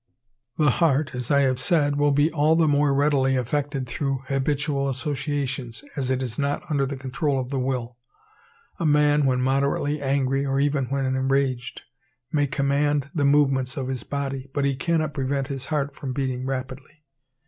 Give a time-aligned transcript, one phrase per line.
[0.57, 4.89] The heart, as I have said, will be all the more readily affected through habitual
[4.89, 7.99] associations, as it is not under the control of the will.
[8.79, 11.83] A man when moderately angry, or even when enraged,
[12.31, 16.47] may command the movements of his body, but he cannot prevent his heart from beating
[16.47, 17.03] rapidly.